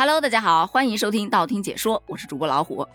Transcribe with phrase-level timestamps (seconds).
[0.00, 2.88] Hello，大家好，欢迎收听道听解说，我是主播老虎。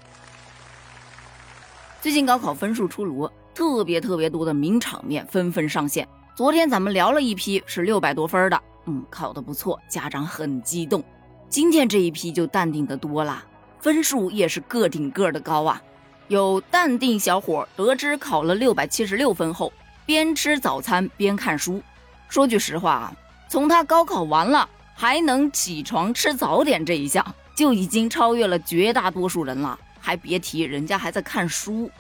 [2.01, 6.07] 最近高考分数出炉，特别特别多的名场面纷纷上线。
[6.35, 11.03] 昨天咱们聊了一批是六百多分的，嗯，考得不错，家长很激动。
[11.47, 13.45] 今天这一批就淡定的多了，
[13.79, 15.79] 分数也是个顶个的高啊。
[16.27, 19.71] 有淡定小伙得知考了六百七十六分后，
[20.07, 21.83] 边吃早餐边看书。
[22.29, 23.13] 说句实话啊，
[23.47, 24.67] 从他高考完了。
[24.95, 31.91] 还能起床吃早点这一项就已经超越了绝大多数人了，还别提人家还在看书。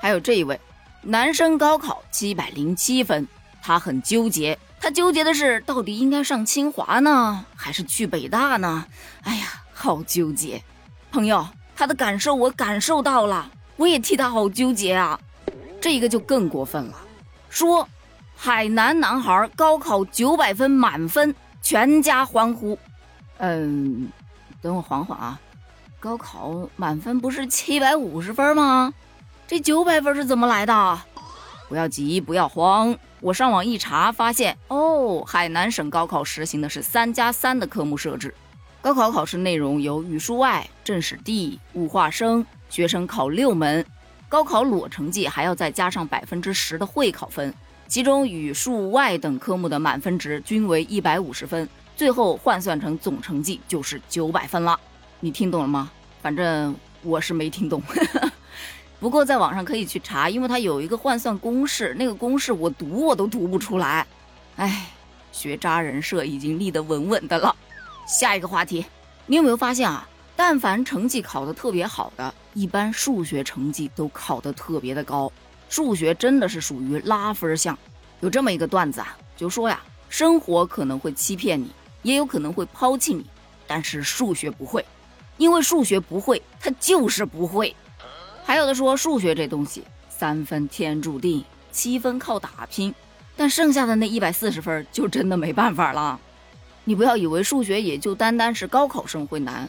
[0.00, 0.60] 还有这一位
[1.00, 3.26] 男生高考七百零七分，
[3.62, 8.84] 他很纠结，他纠结的是到底应该上清华呢，还是去北大呢？
[9.22, 10.62] 哎呀，好纠结！
[11.10, 15.18] 朋友，他的感受我感受到了，我也替他好纠结啊。
[15.80, 16.96] 这个就更过分了，
[17.48, 17.88] 说
[18.36, 21.34] 海南男孩高考九百分满分。
[21.62, 22.76] 全家欢呼，
[23.38, 24.10] 嗯，
[24.60, 25.40] 等我缓缓啊！
[26.00, 28.92] 高考满分不是七百五十分吗？
[29.46, 31.00] 这九百分是怎么来的？
[31.68, 38.34] 不要急，不要慌，我上网一查，发现哦，海南省高考实行的是三加三的科目设置。
[38.80, 43.86] 高考考试内容有语数外、政史地、物化生，学生考六门，
[44.28, 47.54] 高考裸成绩还要再加上百分之十的会考分。
[47.92, 54.80] 其中语数外等科目的满分值均为一百五十分，最后换算成总成绩就是九百分了。
[55.20, 55.90] 你听懂了吗？
[56.22, 57.82] 反正我是没听懂。
[58.98, 64.06] 不过在网上可以去查，因为它有一个换算公式，那个公式我读我都读不出来。
[64.56, 64.86] 哎，
[65.30, 67.54] 学渣人设已经立得稳稳的了。
[68.06, 68.86] 下一个话题，
[69.26, 70.08] 你有没有发现啊？
[70.34, 75.30] 但凡成绩考得特别好的，一般数学成绩都考得特别的高。
[75.72, 77.78] 数学真的是属于拉分项，
[78.20, 83.24] 有这么一个段子啊，就说呀，生活可能会欺骗你，也有可能会抛弃你，
[83.66, 84.84] 但是数学不会，
[85.38, 87.74] 因为数学不会，它就是不会。
[88.44, 92.94] 还有的说数学这东西，三分天注定，七分靠打拼，
[93.34, 96.20] 但剩下的那一百四十分就真的没办法了。
[96.84, 99.66] 你不要以为数学也就单单是高考生会难，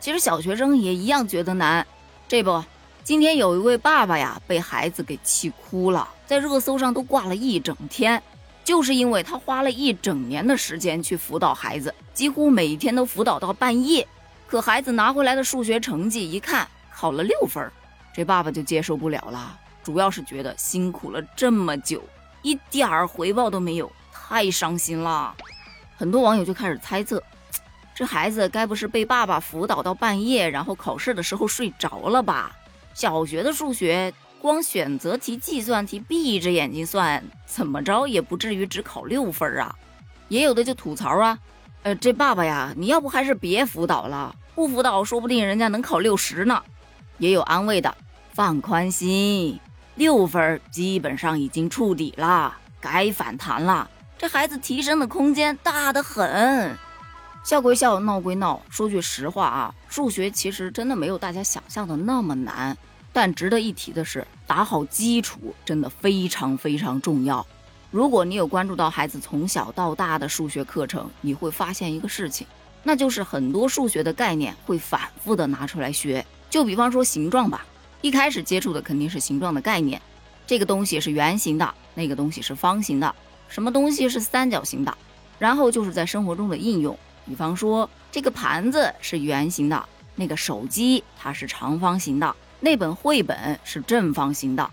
[0.00, 1.86] 其实小学生也一样觉得难，
[2.26, 2.64] 这不。
[3.04, 8.22] 今天有一位爸爸呀，被孩子给气哭了，在热搜上都挂了一整天，
[8.62, 14.06] 就是因为他花了一整年的时间去辅导孩子，几乎每天都辅导到半夜，
[14.46, 17.68] 可孩子拿回来的数学成绩一看，考了六分，
[18.14, 22.00] 这爸爸就接受不了了，主要是觉得辛苦了这么久，
[22.42, 25.34] 一点儿回报都没有，太伤心了。
[25.96, 27.20] 很多网友就开始猜测，
[27.96, 32.56] 这孩子该不是被爸爸辅导到半夜，然后考试的时候睡着了吧？
[32.94, 39.74] 小学的数学，光选择题、计算题，闭着眼睛算，怎么着也不至于只考六分啊。
[40.28, 41.38] 也有的就吐槽啊，
[41.82, 46.62] 呃，这爸爸呀，你要不还是别辅导了，不辅导说不定人家能考六十呢。
[47.18, 47.94] 也有安慰的，
[48.32, 49.60] 放宽心，
[49.94, 53.88] 六分基本上已经触底了，该反弹了。
[54.18, 56.76] 这孩子提升的空间大得很。
[57.44, 58.62] 笑归笑，闹归闹。
[58.70, 62.76] 说句实话啊，数学其实真的没有大家想象的那么难。
[63.12, 67.44] 但值得一提的是，打好基础真的非常非常重要。
[67.90, 72.46] 如果你有关注到孩子从小到大的数学课程，你会发现一个事情，
[72.84, 76.24] 那就是很多数学的概念会反复的拿出来学。
[76.48, 77.66] 就比方说形状吧，
[78.00, 80.00] 一开始接触的肯定是形状的概念，
[80.46, 83.14] 这个东西是圆形的，那个东西是方形的，
[83.48, 84.96] 什么东西是三角形的，
[85.38, 86.96] 然后就是在生活中的应用。
[87.24, 89.84] 比方说，这个盘子是圆形的，
[90.16, 94.68] 那个手机它是长方形的，那本绘本是正方形的。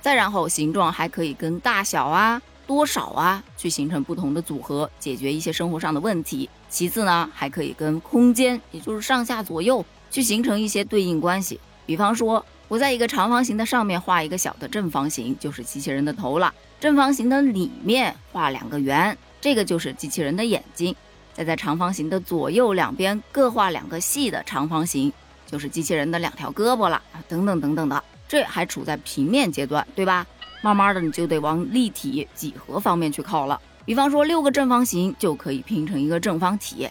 [0.00, 6.50] 再然后，形状还可以跟大小啊、多少啊去形成不同的组合，解决一些生活上的问题。
[6.68, 11.60] 其次呢，还可以跟空间，也就是上下左右去形成一些对应关系。
[11.86, 20.96] 比方说，我在一个长方形的上面画一个小的正方形，就是机器人的头了；正方形的里面画两个圆，这个就是机器人的眼睛。
[21.34, 25.12] 再在长方形的左右两边各画两个细的长方形，
[25.46, 30.26] 就是机器人的两条胳膊了啊，等等等等的，这还处在平面阶段，对吧？
[30.62, 33.60] 慢慢的你就得往立体几何方面去靠了。
[33.84, 36.88] 比方说六个正方形就可以拼成一个正方体，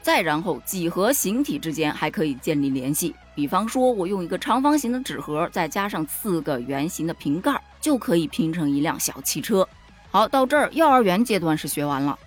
[0.00, 3.14] 再然后几何形体之间还可以建立联系。
[3.34, 9.68] 比方说我用一个长方形的纸盒，再加上四个圆形的瓶盖，就可以拼成一辆小汽车。
[10.10, 12.18] 好，到这儿幼儿园阶段是学完了。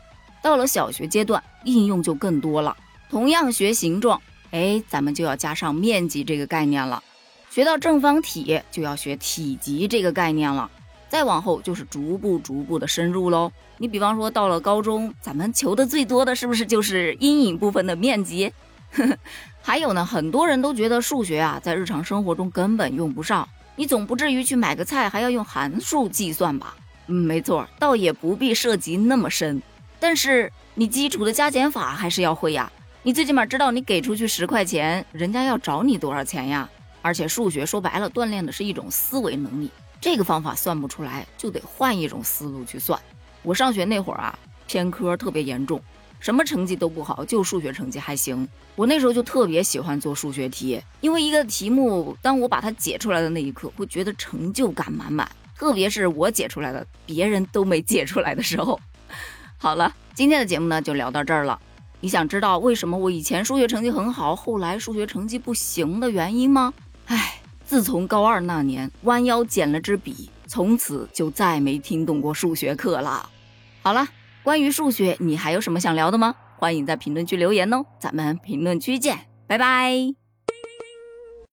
[0.43, 2.75] 到了小学阶段，应用就更多了。
[3.09, 4.21] 同样学形状，
[4.51, 7.03] 哎，咱们就要加上面积这个概念了。
[7.49, 10.69] 学到正方体，就要学体积这个概念了。
[11.09, 13.51] 再往后就是逐步逐步的深入喽。
[13.77, 18.51] 你比方说到了高中，咱们求的最多的是不是就是阴影部分的面积？
[19.61, 23.47] 还有呢，很多人都觉得数学啊，在日常生活中根本用不上。
[23.75, 26.75] 你总不至于去买个菜还要用函数计算吧？
[27.07, 29.61] 嗯，没错，倒也不必涉及那么深。
[29.99, 32.71] 但是你基础的加减法还是要会呀。
[33.03, 36.67] 你最起码知道你给出去十块钱，人家要找你多少钱呀？
[37.03, 39.69] 而且数学说白了，锻炼的是一种思维能力。
[40.01, 42.99] 这个方法算不出来，就得换一种思路去算。
[43.43, 45.79] 我上学那会儿啊，偏科特别严重，
[46.19, 48.47] 什么成绩都不好，就数学成绩还行。
[48.75, 55.29] 我那时候就特别喜欢做数学题，因为一个题目，当我把它解出来的那一刻，会觉得成就感满满。
[55.55, 58.79] 特别是我解出来的，别人都没解出来的时候。
[59.63, 61.57] 好了，今天的节目呢，就聊到这儿了。
[62.01, 66.73] 你想知道为什么我以前数学成绩很好，后来数学成绩不行的原因吗？
[67.05, 73.29] 唉，自从高二那年弯腰捡了支笔，从此就再没听懂过数学课了。
[73.81, 74.05] 好了，
[74.43, 76.35] 关于数学，你还有什么想聊的吗？
[76.57, 80.22] 欢迎在评论区留言哦，咱们评论区见，拜拜。